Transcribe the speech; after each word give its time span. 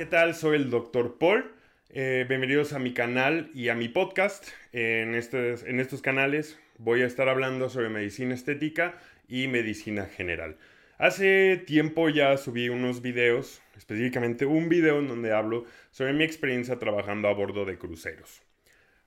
¿qué 0.00 0.06
tal? 0.06 0.34
Soy 0.34 0.56
el 0.56 0.70
Dr. 0.70 1.18
Paul. 1.18 1.52
Eh, 1.90 2.24
bienvenidos 2.26 2.72
a 2.72 2.78
mi 2.78 2.94
canal 2.94 3.50
y 3.52 3.68
a 3.68 3.74
mi 3.74 3.90
podcast. 3.90 4.48
En, 4.72 5.14
estos, 5.14 5.62
en 5.62 5.78
estos 5.78 6.00
canales 6.00 6.58
voy 6.78 7.02
a 7.02 7.06
estar 7.06 7.28
hablando 7.28 7.68
sobre 7.68 7.90
medicina 7.90 8.32
estética 8.32 8.94
y 9.28 9.46
medicina 9.48 10.06
general. 10.06 10.56
Hace 10.96 11.62
tiempo 11.66 12.08
ya 12.08 12.38
subí 12.38 12.70
unos 12.70 13.02
videos, 13.02 13.60
específicamente 13.76 14.46
un 14.46 14.70
video 14.70 15.00
en 15.00 15.08
donde 15.08 15.34
hablo 15.34 15.66
sobre 15.90 16.14
mi 16.14 16.24
experiencia 16.24 16.78
trabajando 16.78 17.28
a 17.28 17.34
bordo 17.34 17.66
de 17.66 17.76
cruceros. 17.76 18.40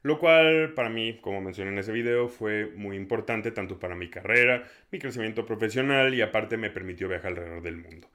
Lo 0.03 0.19
cual 0.19 0.75
para 0.75 0.89
mí, 0.89 1.17
como 1.21 1.41
mencioné 1.41 1.71
en 1.71 1.79
ese 1.79 1.91
video, 1.91 2.27
fue 2.27 2.67
muy 2.75 2.97
importante 2.97 3.49
tanto 3.49 3.79
para 3.79 3.95
mi 3.95 4.11
carrera, 4.11 4.69
mi 4.91 4.99
crecimiento 4.99 5.43
profesional 5.43 6.13
y 6.13 6.21
aparte 6.21 6.55
me 6.55 6.69
permitió 6.69 7.09
viajar 7.09 7.31
alrededor 7.31 7.63
del 7.63 7.77
mundo. 7.77 8.11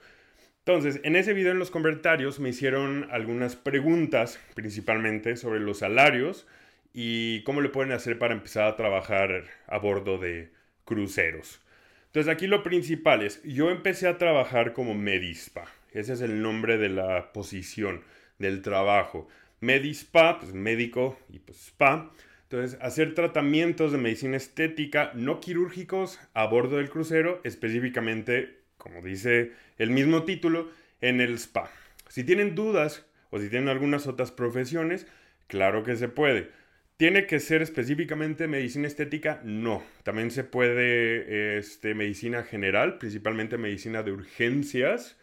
Entonces, 0.68 1.00
en 1.02 1.16
ese 1.16 1.32
video 1.32 1.52
en 1.52 1.58
los 1.58 1.70
comentarios 1.70 2.40
me 2.40 2.50
hicieron 2.50 3.08
algunas 3.10 3.56
preguntas, 3.56 4.38
principalmente 4.54 5.36
sobre 5.36 5.60
los 5.60 5.78
salarios 5.78 6.46
y 6.92 7.42
cómo 7.44 7.62
le 7.62 7.70
pueden 7.70 7.90
hacer 7.92 8.18
para 8.18 8.34
empezar 8.34 8.64
a 8.64 8.76
trabajar 8.76 9.44
a 9.66 9.78
bordo 9.78 10.18
de 10.18 10.50
cruceros. 10.84 11.62
Entonces, 12.08 12.30
aquí 12.30 12.46
lo 12.46 12.62
principal 12.62 13.22
es, 13.22 13.42
yo 13.44 13.70
empecé 13.70 14.08
a 14.08 14.18
trabajar 14.18 14.74
como 14.74 14.94
Medispa. 14.94 15.64
Ese 15.92 16.12
es 16.12 16.20
el 16.20 16.42
nombre 16.42 16.76
de 16.76 16.90
la 16.90 17.32
posición, 17.32 18.02
del 18.38 18.60
trabajo. 18.60 19.26
Medispa, 19.60 20.38
pues 20.38 20.52
médico 20.52 21.18
y 21.30 21.38
pues 21.38 21.68
spa. 21.68 22.12
Entonces, 22.42 22.78
hacer 22.82 23.14
tratamientos 23.14 23.90
de 23.90 23.96
medicina 23.96 24.36
estética 24.36 25.12
no 25.14 25.40
quirúrgicos 25.40 26.20
a 26.34 26.44
bordo 26.44 26.76
del 26.76 26.90
crucero, 26.90 27.40
específicamente 27.42 28.58
como 28.78 29.02
dice 29.02 29.52
el 29.76 29.90
mismo 29.90 30.24
título, 30.24 30.70
en 31.00 31.20
el 31.20 31.34
spa. 31.34 31.70
Si 32.08 32.24
tienen 32.24 32.54
dudas 32.54 33.04
o 33.30 33.38
si 33.38 33.48
tienen 33.48 33.68
algunas 33.68 34.06
otras 34.06 34.32
profesiones, 34.32 35.06
claro 35.46 35.84
que 35.84 35.96
se 35.96 36.08
puede. 36.08 36.50
¿Tiene 36.96 37.26
que 37.26 37.38
ser 37.38 37.62
específicamente 37.62 38.48
medicina 38.48 38.88
estética? 38.88 39.40
No. 39.44 39.84
También 40.02 40.32
se 40.32 40.42
puede 40.42 41.58
este, 41.58 41.94
medicina 41.94 42.42
general, 42.42 42.98
principalmente 42.98 43.56
medicina 43.56 44.02
de 44.02 44.10
urgencias. 44.10 45.16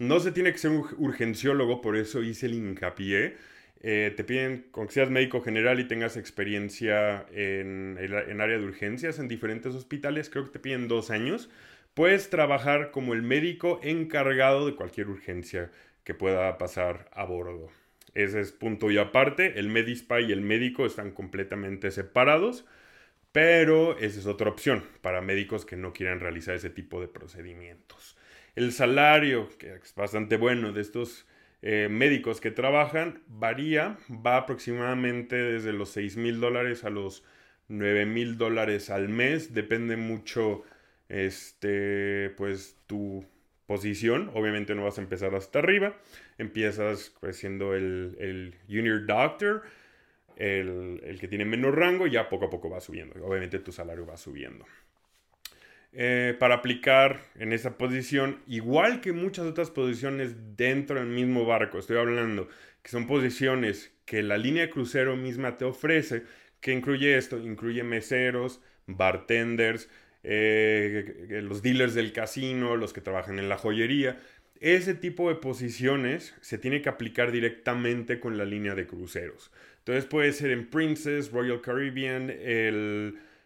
No 0.00 0.18
se 0.18 0.32
tiene 0.32 0.50
que 0.50 0.58
ser 0.58 0.72
un 0.72 0.84
urgenciólogo, 0.98 1.80
por 1.80 1.96
eso 1.96 2.24
hice 2.24 2.46
el 2.46 2.54
hincapié. 2.54 3.36
Eh, 3.84 4.12
te 4.16 4.24
piden 4.24 4.66
con 4.72 4.86
que 4.86 4.94
seas 4.94 5.10
médico 5.10 5.42
general 5.42 5.78
y 5.78 5.88
tengas 5.88 6.16
experiencia 6.16 7.26
en, 7.32 7.98
en 8.00 8.40
área 8.40 8.58
de 8.58 8.64
urgencias 8.64 9.20
en 9.20 9.28
diferentes 9.28 9.74
hospitales. 9.74 10.28
Creo 10.28 10.46
que 10.46 10.50
te 10.50 10.58
piden 10.58 10.88
dos 10.88 11.10
años. 11.10 11.50
Puedes 11.94 12.30
trabajar 12.30 12.90
como 12.90 13.12
el 13.12 13.22
médico 13.22 13.78
encargado 13.82 14.66
de 14.66 14.74
cualquier 14.74 15.08
urgencia 15.08 15.70
que 16.04 16.14
pueda 16.14 16.56
pasar 16.56 17.10
a 17.12 17.24
bordo. 17.24 17.68
Ese 18.14 18.40
es 18.40 18.52
punto 18.52 18.90
y 18.90 18.98
aparte. 18.98 19.58
El 19.58 19.68
Medispa 19.68 20.20
y 20.20 20.32
el 20.32 20.40
médico 20.40 20.86
están 20.86 21.12
completamente 21.12 21.90
separados, 21.90 22.64
pero 23.30 23.98
esa 23.98 24.18
es 24.20 24.26
otra 24.26 24.50
opción 24.50 24.84
para 25.00 25.20
médicos 25.20 25.64
que 25.66 25.76
no 25.76 25.92
quieran 25.92 26.20
realizar 26.20 26.54
ese 26.54 26.70
tipo 26.70 27.00
de 27.00 27.08
procedimientos. 27.08 28.16
El 28.54 28.72
salario, 28.72 29.48
que 29.58 29.74
es 29.74 29.94
bastante 29.94 30.36
bueno 30.36 30.72
de 30.72 30.82
estos 30.82 31.26
eh, 31.62 31.88
médicos 31.90 32.40
que 32.40 32.50
trabajan, 32.50 33.22
varía, 33.28 33.98
va 34.10 34.36
aproximadamente 34.38 35.36
desde 35.36 35.72
los 35.72 35.90
6 35.90 36.16
mil 36.16 36.40
dólares 36.40 36.84
a 36.84 36.90
los 36.90 37.24
9 37.68 38.04
mil 38.04 38.36
dólares 38.36 38.90
al 38.90 39.08
mes, 39.08 39.54
depende 39.54 39.96
mucho 39.96 40.64
este, 41.12 42.30
pues 42.38 42.76
tu 42.86 43.24
posición, 43.66 44.30
obviamente 44.34 44.74
no 44.74 44.84
vas 44.84 44.98
a 44.98 45.02
empezar 45.02 45.34
hasta 45.34 45.58
arriba, 45.58 45.96
empiezas 46.38 47.14
pues, 47.20 47.36
siendo 47.36 47.74
el, 47.74 48.16
el 48.18 48.54
junior 48.66 49.06
doctor, 49.06 49.62
el, 50.36 51.18
que 51.20 51.28
tiene 51.28 51.44
menos 51.44 51.74
rango, 51.74 52.06
ya 52.06 52.28
poco 52.30 52.46
a 52.46 52.50
poco 52.50 52.70
va 52.70 52.80
subiendo, 52.80 53.24
obviamente 53.24 53.58
tu 53.58 53.72
salario 53.72 54.06
va 54.06 54.16
subiendo. 54.16 54.64
Eh, 55.92 56.34
para 56.38 56.54
aplicar 56.56 57.20
en 57.34 57.52
esa 57.52 57.76
posición, 57.76 58.40
igual 58.46 59.02
que 59.02 59.12
muchas 59.12 59.44
otras 59.44 59.70
posiciones 59.70 60.56
dentro 60.56 60.98
del 60.98 61.08
mismo 61.08 61.44
barco, 61.44 61.78
estoy 61.78 61.98
hablando 61.98 62.48
que 62.82 62.90
son 62.90 63.06
posiciones 63.06 63.94
que 64.06 64.22
la 64.22 64.38
línea 64.38 64.62
de 64.62 64.70
crucero 64.70 65.14
misma 65.16 65.58
te 65.58 65.66
ofrece, 65.66 66.22
que 66.60 66.72
incluye 66.72 67.18
esto, 67.18 67.38
incluye 67.38 67.82
meseros, 67.84 68.62
bartenders, 68.86 69.90
eh, 70.24 71.40
los 71.42 71.62
dealers 71.62 71.94
del 71.94 72.12
casino, 72.12 72.76
los 72.76 72.92
que 72.92 73.00
trabajan 73.00 73.38
en 73.38 73.48
la 73.48 73.58
joyería. 73.58 74.20
Ese 74.60 74.94
tipo 74.94 75.28
de 75.28 75.34
posiciones 75.34 76.34
se 76.40 76.58
tiene 76.58 76.82
que 76.82 76.88
aplicar 76.88 77.32
directamente 77.32 78.20
con 78.20 78.38
la 78.38 78.44
línea 78.44 78.74
de 78.74 78.86
cruceros. 78.86 79.50
Entonces 79.78 80.04
puede 80.04 80.32
ser 80.32 80.52
en 80.52 80.68
Princess, 80.68 81.32
Royal 81.32 81.60
Caribbean, 81.60 82.28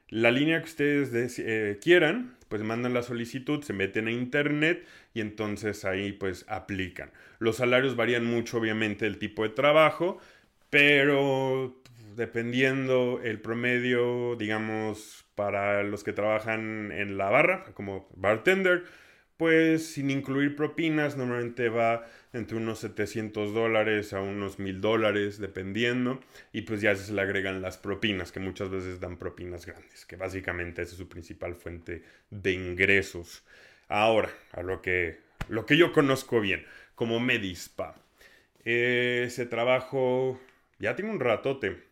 la 0.09 0.31
línea 0.31 0.61
que 0.61 0.67
ustedes 0.67 1.39
eh, 1.39 1.79
quieran, 1.83 2.37
pues 2.49 2.63
mandan 2.63 2.95
la 2.95 3.03
solicitud, 3.03 3.63
se 3.63 3.73
meten 3.73 4.07
a 4.07 4.13
internet 4.13 4.87
y 5.15 5.21
entonces 5.21 5.85
ahí 5.85 6.13
pues 6.13 6.45
aplican. 6.49 7.11
Los 7.39 7.57
salarios 7.57 7.97
varían 7.97 8.25
mucho 8.25 8.59
obviamente 8.59 9.05
del 9.05 9.19
tipo 9.19 9.43
de 9.43 9.49
trabajo, 9.49 10.19
pero 10.71 11.83
dependiendo 12.17 13.21
el 13.23 13.41
promedio, 13.41 14.37
digamos, 14.37 15.25
para 15.35 15.83
los 15.83 16.03
que 16.03 16.13
trabajan 16.13 16.91
en 16.93 17.19
la 17.19 17.31
barra, 17.31 17.65
como 17.75 18.09
bartender, 18.17 18.85
pues 19.37 19.87
sin 19.87 20.11
incluir 20.11 20.57
propinas, 20.57 21.17
normalmente 21.17 21.69
va 21.69 22.07
entre 22.33 22.57
unos 22.57 22.79
700 22.81 23.53
dólares 23.53 24.13
a 24.15 24.21
unos 24.21 24.59
1000 24.59 24.81
dólares, 24.81 25.39
dependiendo, 25.39 26.21
y 26.53 26.63
pues 26.63 26.81
ya 26.81 26.97
se 26.97 27.13
le 27.13 27.21
agregan 27.21 27.61
las 27.61 27.77
propinas, 27.77 28.33
que 28.33 28.41
muchas 28.41 28.71
veces 28.71 28.99
dan 28.99 29.19
propinas 29.19 29.67
grandes, 29.67 30.07
que 30.07 30.17
básicamente 30.17 30.83
es 30.83 30.91
su 30.91 31.09
principal 31.09 31.55
fuente 31.55 32.03
de 32.31 32.53
ingresos. 32.53 33.45
Ahora, 33.89 34.31
a 34.53 34.63
lo 34.63 34.81
que, 34.81 35.21
lo 35.49 35.67
que 35.67 35.77
yo 35.77 35.93
conozco 35.93 36.41
bien, 36.41 36.65
como 36.95 37.21
Medispa. 37.21 37.95
Ese 38.65 39.47
trabajo 39.47 40.41
ya 40.79 40.97
tiene 40.97 41.13
un 41.13 41.21
ratote 41.21 41.86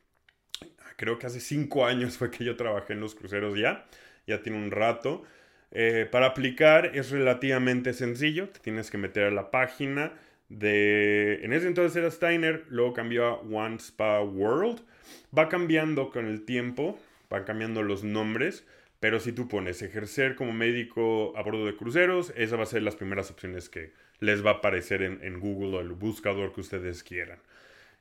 creo 0.97 1.19
que 1.19 1.27
hace 1.27 1.41
cinco 1.41 1.87
años 1.87 2.19
fue 2.19 2.31
que 2.31 2.45
yo 2.45 2.57
trabajé 2.57 2.93
en 2.95 3.01
los 3.01 3.15
cruceros 3.15 3.59
ya, 3.59 3.87
ya 4.27 4.43
tiene 4.43 4.59
un 4.59 4.71
rato. 4.71 5.23
Eh, 5.71 6.07
para 6.11 6.27
aplicar 6.27 6.93
es 6.95 7.11
relativamente 7.11 7.93
sencillo, 7.93 8.49
te 8.49 8.61
tienes 8.61 8.91
que 8.91 8.99
meter 8.99 9.25
a 9.25 9.31
la 9.31 9.51
página 9.51 10.13
de... 10.49 11.41
En 11.43 11.53
ese 11.53 11.67
entonces 11.67 11.97
era 11.97 12.11
Steiner, 12.11 12.65
luego 12.69 12.93
cambió 12.93 13.27
a 13.27 13.35
One 13.41 13.77
Spa 13.77 14.21
World. 14.23 14.83
Va 15.37 15.49
cambiando 15.49 16.11
con 16.11 16.27
el 16.27 16.45
tiempo, 16.45 16.99
van 17.29 17.45
cambiando 17.45 17.83
los 17.83 18.05
nombres, 18.05 18.65
pero 19.01 19.21
si 19.21 19.33
tú 19.33 19.49
pones 19.49 19.83
ejercer 19.83 20.37
como 20.37 20.53
médico 20.53 21.37
a 21.37 21.43
bordo 21.43 21.67
de 21.67 21.77
cruceros, 21.77 22.33
esa 22.37 22.57
va 22.57 22.63
a 22.63 22.67
ser 22.67 22.83
las 22.83 22.97
primeras 22.97 23.31
opciones 23.31 23.69
que 23.69 23.93
les 24.21 24.45
va 24.47 24.51
a 24.51 24.55
aparecer 24.55 25.03
en, 25.03 25.19
en 25.23 25.41
Google 25.41 25.77
o 25.77 25.81
el 25.81 25.93
buscador 25.93 26.53
que 26.53 26.61
ustedes 26.61 27.03
quieran. 27.03 27.39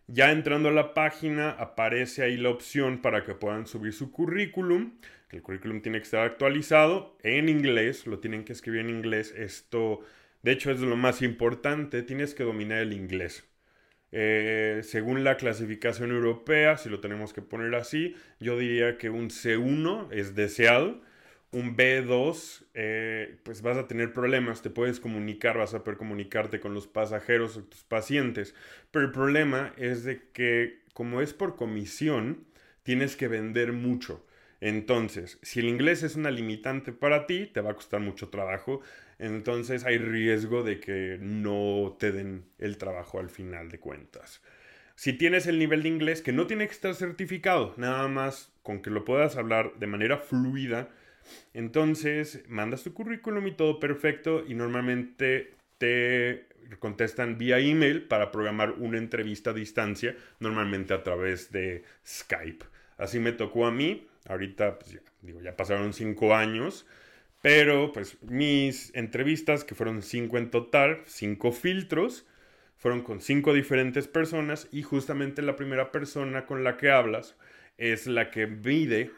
Ya 0.08 0.32
entrando 0.32 0.70
a 0.70 0.74
la 0.74 0.94
página 0.94 1.52
aparece 1.52 2.24
ahí 2.24 2.38
la 2.38 2.50
opción 2.50 3.02
para 3.02 3.24
que 3.24 3.36
puedan 3.36 3.66
subir 3.68 3.94
su 3.94 4.12
currículum. 4.12 5.00
El 5.30 5.42
currículum 5.42 5.82
tiene 5.82 6.00
que 6.00 6.04
estar 6.04 6.26
actualizado 6.26 7.18
en 7.24 7.50
inglés, 7.50 8.06
lo 8.06 8.20
tienen 8.20 8.44
que 8.44 8.54
escribir 8.54 8.82
en 8.82 8.90
inglés. 8.90 9.34
Esto, 9.36 10.02
de 10.42 10.52
hecho, 10.52 10.72
es 10.72 10.82
lo 10.82 10.98
más 10.98 11.22
importante, 11.22 12.04
tienes 12.04 12.36
que 12.36 12.44
dominar 12.44 12.80
el 12.80 12.94
inglés. 12.94 13.46
Eh, 14.12 14.82
según 14.84 15.24
la 15.24 15.38
clasificación 15.38 16.12
europea, 16.12 16.78
si 16.78 16.90
lo 16.90 17.00
tenemos 17.00 17.34
que 17.34 17.42
poner 17.42 17.74
así, 17.74 18.16
yo 18.40 18.60
diría 18.60 18.98
que 18.98 19.10
un 19.10 19.30
C1 19.30 20.10
es 20.12 20.36
deseado 20.36 21.02
un 21.54 21.78
B2, 21.78 22.66
eh, 22.74 23.38
pues 23.44 23.62
vas 23.62 23.78
a 23.78 23.88
tener 23.88 24.12
problemas, 24.12 24.62
te 24.62 24.70
puedes 24.70 25.00
comunicar, 25.00 25.58
vas 25.58 25.74
a 25.74 25.84
poder 25.84 25.98
comunicarte 25.98 26.60
con 26.60 26.74
los 26.74 26.88
pasajeros 26.88 27.56
o 27.58 27.64
tus 27.64 27.84
pacientes, 27.84 28.56
pero 28.92 29.06
el 29.06 29.12
problema 29.12 29.74
es 29.78 30.04
de 30.04 30.22
que 30.34 30.82
como 30.94 31.22
es 31.22 31.34
por 31.34 31.56
comisión, 31.56 32.46
tienes 32.84 33.16
que 33.16 33.28
vender 33.28 33.72
mucho. 33.72 34.26
Entonces, 34.62 35.40
si 35.42 35.60
el 35.60 35.68
inglés 35.68 36.04
es 36.04 36.16
una 36.16 36.32
limitante 36.32 36.92
para 36.92 37.28
ti, 37.28 37.48
te 37.54 37.62
va 37.62 37.72
a 37.72 37.76
costar 37.76 38.00
mucho 38.00 38.30
trabajo, 38.30 38.82
entonces 39.20 39.84
hay 39.86 39.98
riesgo 39.98 40.64
de 40.64 40.80
que 40.80 41.18
no 41.22 41.96
te 42.00 42.12
den 42.12 42.46
el 42.58 42.78
trabajo 42.78 43.20
al 43.20 43.30
final 43.30 43.70
de 43.70 43.80
cuentas. 43.80 44.42
Si 44.96 45.14
tienes 45.14 45.48
el 45.48 45.60
nivel 45.60 45.84
de 45.84 45.90
inglés 45.90 46.22
que 46.22 46.32
no 46.32 46.48
tiene 46.48 46.68
que 46.68 46.74
estar 46.74 46.96
certificado, 46.96 47.74
nada 47.78 48.08
más 48.08 48.54
con 48.62 48.82
que 48.82 48.90
lo 48.90 49.06
puedas 49.06 49.36
hablar 49.36 49.74
de 49.80 49.88
manera 49.88 50.18
fluida, 50.18 50.90
entonces, 51.54 52.44
mandas 52.48 52.84
tu 52.84 52.94
currículum 52.94 53.48
y 53.48 53.52
todo 53.52 53.80
perfecto 53.80 54.44
y 54.48 54.54
normalmente 54.54 55.56
te 55.78 56.48
contestan 56.80 57.38
vía 57.38 57.60
email 57.60 58.04
para 58.04 58.32
programar 58.32 58.72
una 58.72 58.98
entrevista 58.98 59.52
a 59.52 59.54
distancia, 59.54 60.16
normalmente 60.40 60.94
a 60.94 61.04
través 61.04 61.52
de 61.52 61.84
Skype. 62.06 62.66
Así 62.98 63.20
me 63.20 63.32
tocó 63.32 63.66
a 63.66 63.72
mí, 63.72 64.08
ahorita 64.28 64.80
pues 64.80 64.94
ya, 64.94 65.00
digo, 65.22 65.42
ya 65.42 65.56
pasaron 65.56 65.94
cinco 65.94 66.36
años, 66.36 66.86
pero 67.42 67.92
pues 67.92 68.22
mis 68.22 68.96
entrevistas, 68.96 69.64
que 69.64 69.76
fueron 69.76 70.02
cinco 70.02 70.38
en 70.38 70.50
total, 70.50 71.02
cinco 71.06 71.52
filtros, 71.52 72.26
fueron 72.78 73.02
con 73.02 73.22
cinco 73.22 73.54
diferentes 73.54 74.08
personas 74.08 74.68
y 74.72 74.84
justamente 74.84 75.42
la 75.42 75.56
primera 75.56 75.92
persona 75.92 76.46
con 76.46 76.64
la 76.64 76.78
que 76.78 76.92
hablas 76.92 77.36
es 77.78 78.08
la 78.08 78.30
que 78.30 78.48
mide 78.48 79.12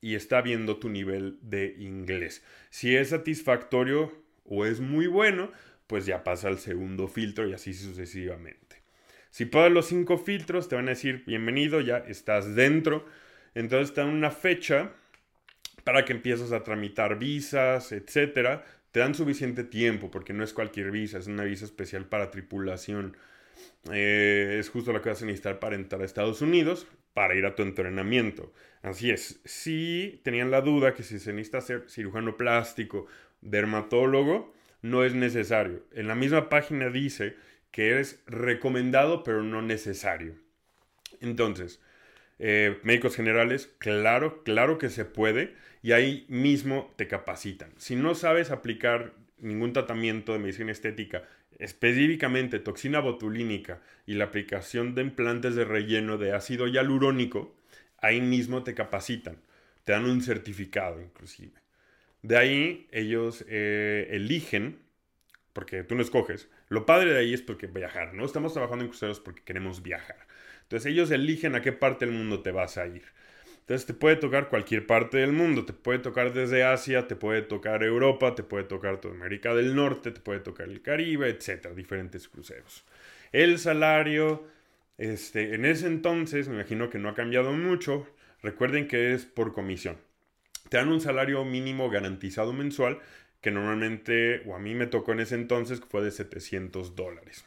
y 0.00 0.14
está 0.14 0.40
viendo 0.40 0.78
tu 0.78 0.88
nivel 0.88 1.38
de 1.42 1.74
inglés. 1.78 2.42
Si 2.70 2.96
es 2.96 3.10
satisfactorio 3.10 4.12
o 4.44 4.64
es 4.64 4.80
muy 4.80 5.06
bueno, 5.06 5.52
pues 5.86 6.06
ya 6.06 6.24
pasa 6.24 6.48
al 6.48 6.58
segundo 6.58 7.08
filtro 7.08 7.48
y 7.48 7.52
así 7.52 7.74
sucesivamente. 7.74 8.82
Si 9.30 9.44
pasas 9.44 9.72
los 9.72 9.86
cinco 9.86 10.18
filtros, 10.18 10.68
te 10.68 10.76
van 10.76 10.86
a 10.86 10.90
decir 10.90 11.24
bienvenido, 11.26 11.80
ya 11.80 11.98
estás 11.98 12.54
dentro. 12.54 13.06
Entonces 13.54 13.94
te 13.94 14.00
dan 14.00 14.10
una 14.10 14.30
fecha 14.30 14.92
para 15.84 16.04
que 16.04 16.12
empieces 16.12 16.52
a 16.52 16.62
tramitar 16.62 17.18
visas, 17.18 17.92
etcétera. 17.92 18.64
Te 18.90 19.00
dan 19.00 19.14
suficiente 19.14 19.64
tiempo 19.64 20.10
porque 20.10 20.32
no 20.32 20.42
es 20.42 20.52
cualquier 20.52 20.90
visa, 20.90 21.18
es 21.18 21.26
una 21.26 21.44
visa 21.44 21.64
especial 21.64 22.06
para 22.06 22.30
tripulación. 22.30 23.16
Eh, 23.92 24.56
es 24.58 24.68
justo 24.68 24.92
lo 24.92 25.00
que 25.02 25.10
vas 25.10 25.22
a 25.22 25.26
necesitar 25.26 25.60
para 25.60 25.76
entrar 25.76 26.02
a 26.02 26.04
Estados 26.04 26.40
Unidos 26.42 26.86
para 27.14 27.34
ir 27.34 27.46
a 27.46 27.54
tu 27.54 27.62
entrenamiento. 27.62 28.52
Así 28.82 29.10
es, 29.10 29.40
si 29.44 30.20
tenían 30.24 30.50
la 30.50 30.60
duda 30.60 30.94
que 30.94 31.02
si 31.02 31.18
se 31.18 31.32
necesita 31.32 31.60
ser 31.60 31.84
cirujano 31.88 32.36
plástico, 32.36 33.06
dermatólogo, 33.40 34.52
no 34.82 35.04
es 35.04 35.14
necesario. 35.14 35.84
En 35.92 36.08
la 36.08 36.14
misma 36.14 36.48
página 36.48 36.88
dice 36.88 37.36
que 37.70 38.00
es 38.00 38.22
recomendado 38.26 39.22
pero 39.22 39.42
no 39.42 39.62
necesario. 39.62 40.34
Entonces, 41.20 41.80
eh, 42.38 42.78
médicos 42.82 43.16
generales, 43.16 43.70
claro, 43.78 44.42
claro 44.42 44.78
que 44.78 44.88
se 44.88 45.04
puede 45.04 45.54
y 45.82 45.92
ahí 45.92 46.24
mismo 46.28 46.92
te 46.96 47.06
capacitan. 47.06 47.70
Si 47.76 47.96
no 47.96 48.14
sabes 48.14 48.50
aplicar 48.50 49.12
ningún 49.38 49.72
tratamiento 49.72 50.32
de 50.32 50.38
medicina 50.38 50.72
estética, 50.72 51.24
específicamente 51.60 52.58
toxina 52.58 53.00
botulínica 53.00 53.80
y 54.06 54.14
la 54.14 54.24
aplicación 54.24 54.94
de 54.94 55.02
implantes 55.02 55.54
de 55.54 55.64
relleno 55.64 56.18
de 56.18 56.32
ácido 56.32 56.66
hialurónico, 56.66 57.54
ahí 57.98 58.20
mismo 58.20 58.64
te 58.64 58.74
capacitan, 58.74 59.36
te 59.84 59.92
dan 59.92 60.06
un 60.06 60.22
certificado 60.22 61.00
inclusive. 61.00 61.60
De 62.22 62.36
ahí 62.36 62.88
ellos 62.90 63.44
eh, 63.48 64.08
eligen, 64.10 64.80
porque 65.52 65.84
tú 65.84 65.94
no 65.94 66.02
escoges, 66.02 66.48
lo 66.68 66.86
padre 66.86 67.12
de 67.12 67.18
ahí 67.18 67.34
es 67.34 67.42
porque 67.42 67.66
viajar, 67.66 68.14
¿no? 68.14 68.24
Estamos 68.24 68.52
trabajando 68.52 68.84
en 68.84 68.90
cruceros 68.90 69.20
porque 69.20 69.42
queremos 69.42 69.82
viajar. 69.82 70.26
Entonces 70.62 70.92
ellos 70.92 71.10
eligen 71.10 71.54
a 71.54 71.62
qué 71.62 71.72
parte 71.72 72.06
del 72.06 72.14
mundo 72.14 72.42
te 72.42 72.52
vas 72.52 72.78
a 72.78 72.86
ir. 72.86 73.04
Entonces 73.70 73.86
te 73.86 73.94
puede 73.94 74.16
tocar 74.16 74.48
cualquier 74.48 74.84
parte 74.84 75.18
del 75.18 75.32
mundo, 75.32 75.64
te 75.64 75.72
puede 75.72 76.00
tocar 76.00 76.32
desde 76.32 76.64
Asia, 76.64 77.06
te 77.06 77.14
puede 77.14 77.42
tocar 77.42 77.84
Europa, 77.84 78.34
te 78.34 78.42
puede 78.42 78.64
tocar 78.64 79.00
toda 79.00 79.14
América 79.14 79.54
del 79.54 79.76
Norte, 79.76 80.10
te 80.10 80.18
puede 80.18 80.40
tocar 80.40 80.68
el 80.68 80.82
Caribe, 80.82 81.28
etcétera, 81.28 81.72
diferentes 81.72 82.26
cruceros. 82.26 82.84
El 83.30 83.60
salario, 83.60 84.42
este, 84.98 85.54
en 85.54 85.64
ese 85.64 85.86
entonces, 85.86 86.48
me 86.48 86.56
imagino 86.56 86.90
que 86.90 86.98
no 86.98 87.10
ha 87.10 87.14
cambiado 87.14 87.52
mucho. 87.52 88.08
Recuerden 88.42 88.88
que 88.88 89.12
es 89.14 89.24
por 89.24 89.52
comisión. 89.52 89.98
Te 90.68 90.78
dan 90.78 90.88
un 90.88 91.00
salario 91.00 91.44
mínimo 91.44 91.90
garantizado 91.90 92.52
mensual 92.52 92.98
que 93.40 93.52
normalmente, 93.52 94.42
o 94.46 94.56
a 94.56 94.58
mí 94.58 94.74
me 94.74 94.88
tocó 94.88 95.12
en 95.12 95.20
ese 95.20 95.36
entonces, 95.36 95.78
que 95.78 95.86
fue 95.86 96.02
de 96.02 96.10
700 96.10 96.96
dólares. 96.96 97.44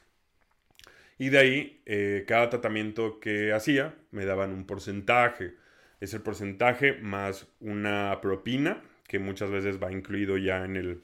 Y 1.17 1.27
de 1.31 1.37
ahí, 1.37 1.81
eh, 1.85 2.23
cada 2.25 2.49
tratamiento 2.49 3.19
que 3.19 3.51
hacía, 3.51 3.93
me 4.11 4.23
daban 4.23 4.51
un 4.51 4.65
porcentaje. 4.65 5.61
Es 6.03 6.13
el 6.13 6.21
porcentaje 6.21 6.94
más 6.94 7.47
una 7.59 8.19
propina, 8.21 8.81
que 9.07 9.19
muchas 9.19 9.50
veces 9.50 9.81
va 9.81 9.91
incluido 9.91 10.38
ya 10.38 10.65
en 10.65 10.75
el, 10.75 11.03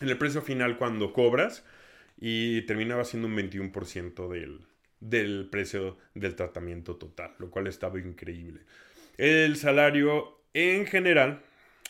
en 0.00 0.08
el 0.08 0.18
precio 0.18 0.42
final 0.42 0.78
cuando 0.78 1.12
cobras. 1.12 1.64
Y 2.20 2.62
terminaba 2.62 3.04
siendo 3.04 3.28
un 3.28 3.36
21% 3.36 4.28
del, 4.28 4.66
del 4.98 5.48
precio 5.50 5.98
del 6.14 6.34
tratamiento 6.34 6.96
total, 6.96 7.34
lo 7.38 7.50
cual 7.50 7.68
estaba 7.68 7.98
increíble. 8.00 8.62
El 9.16 9.56
salario 9.56 10.40
en 10.52 10.86
general 10.86 11.42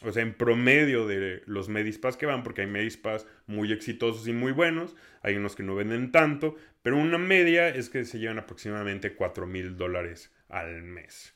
o 0.03 0.12
sea, 0.12 0.23
en 0.23 0.35
promedio 0.35 1.06
de 1.06 1.43
los 1.47 1.69
Medispas 1.69 2.17
que 2.17 2.27
van, 2.27 2.43
porque 2.43 2.62
hay 2.62 2.67
Medispas 2.67 3.27
muy 3.47 3.73
exitosos 3.73 4.29
y 4.29 4.33
muy 4.33 4.53
buenos, 4.53 4.95
hay 5.23 5.37
unos 5.37 5.56
que 5.56 5.65
no 5.65 5.75
venden 5.75 6.12
tanto, 6.12 6.56
pero 6.83 6.97
una 6.97 7.19
media 7.19 7.69
es 7.69 7.91
que 7.91 8.05
se 8.05 8.19
llevan 8.19 8.39
aproximadamente 8.39 9.15
4 9.15 9.47
mil 9.47 9.77
dólares 9.77 10.33
al 10.49 10.83
mes. 10.83 11.35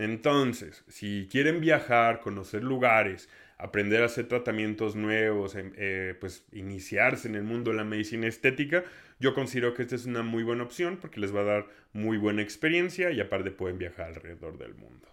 Entonces, 0.00 0.82
si 0.88 1.28
quieren 1.30 1.60
viajar, 1.60 2.20
conocer 2.20 2.64
lugares, 2.64 3.28
aprender 3.58 4.02
a 4.02 4.06
hacer 4.06 4.28
tratamientos 4.28 4.96
nuevos, 4.96 5.54
em, 5.54 5.72
eh, 5.76 6.14
pues 6.18 6.46
iniciarse 6.52 7.28
en 7.28 7.34
el 7.34 7.42
mundo 7.42 7.70
de 7.70 7.76
la 7.76 7.84
medicina 7.84 8.26
estética, 8.26 8.82
yo 9.18 9.34
considero 9.34 9.74
que 9.74 9.82
esta 9.82 9.96
es 9.96 10.06
una 10.06 10.22
muy 10.22 10.42
buena 10.42 10.62
opción 10.62 10.96
porque 10.96 11.20
les 11.20 11.36
va 11.36 11.40
a 11.40 11.44
dar 11.44 11.66
muy 11.92 12.16
buena 12.16 12.40
experiencia 12.40 13.10
y 13.10 13.20
aparte 13.20 13.50
pueden 13.50 13.76
viajar 13.76 14.06
alrededor 14.06 14.56
del 14.56 14.74
mundo. 14.74 15.06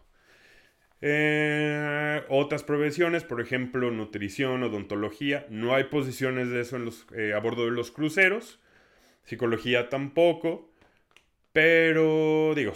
Eh, 1.01 2.23
otras 2.29 2.63
profesiones, 2.63 3.25
por 3.25 3.41
ejemplo, 3.41 3.91
nutrición, 3.91 4.63
odontología, 4.63 5.45
no 5.49 5.75
hay 5.75 5.83
posiciones 5.83 6.49
de 6.49 6.61
eso 6.61 6.77
eh, 7.13 7.33
a 7.33 7.39
bordo 7.39 7.65
de 7.65 7.71
los 7.71 7.91
cruceros, 7.91 8.61
psicología 9.25 9.89
tampoco, 9.89 10.71
pero 11.57 12.53
digo, 12.53 12.73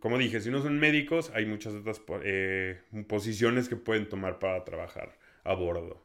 como 0.00 0.18
dije, 0.18 0.40
si 0.40 0.50
no 0.50 0.60
son 0.60 0.80
médicos, 0.80 1.30
hay 1.36 1.46
muchas 1.46 1.72
otras 1.72 2.02
eh, 2.24 2.80
posiciones 3.06 3.68
que 3.68 3.76
pueden 3.76 4.08
tomar 4.08 4.40
para 4.40 4.64
trabajar 4.64 5.16
a 5.44 5.54
bordo. 5.54 6.04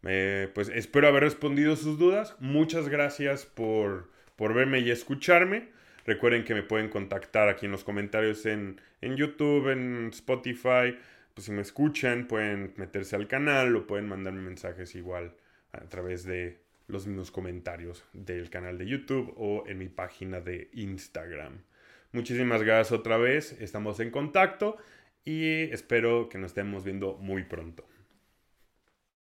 pues 0.00 0.68
espero 0.72 1.08
haber 1.08 1.24
respondido 1.24 1.74
sus 1.74 1.98
dudas. 1.98 2.36
Muchas 2.38 2.88
gracias 2.88 3.44
por, 3.44 4.08
por 4.36 4.54
verme 4.54 4.78
y 4.78 4.92
escucharme. 4.92 5.70
Recuerden 6.06 6.44
que 6.44 6.54
me 6.54 6.62
pueden 6.62 6.90
contactar 6.90 7.48
aquí 7.48 7.66
en 7.66 7.72
los 7.72 7.82
comentarios 7.82 8.46
en, 8.46 8.80
YouTube, 9.02 9.72
en 9.72 10.10
Spotify. 10.12 10.96
Pues 11.34 11.46
si 11.46 11.50
me 11.50 11.62
escuchan, 11.62 12.28
pueden 12.28 12.72
meterse 12.76 13.16
al 13.16 13.26
canal 13.26 13.74
o 13.74 13.84
pueden 13.84 14.06
mandarme 14.06 14.42
mensajes 14.42 14.94
igual 14.94 15.34
a 15.72 15.80
través 15.88 16.22
de 16.22 16.60
los 16.88 17.06
mismos 17.06 17.30
comentarios 17.30 18.04
del 18.12 18.50
canal 18.50 18.78
de 18.78 18.86
YouTube 18.86 19.32
o 19.36 19.64
en 19.66 19.78
mi 19.78 19.88
página 19.88 20.40
de 20.40 20.70
Instagram. 20.72 21.62
Muchísimas 22.12 22.62
gracias 22.62 22.98
otra 22.98 23.18
vez, 23.18 23.52
estamos 23.60 24.00
en 24.00 24.10
contacto 24.10 24.78
y 25.24 25.70
espero 25.70 26.28
que 26.28 26.38
nos 26.38 26.52
estemos 26.52 26.84
viendo 26.84 27.16
muy 27.18 27.44
pronto. 27.44 27.86